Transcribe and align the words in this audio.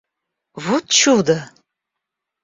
Вот 0.63 0.85
чудо! 0.99 1.37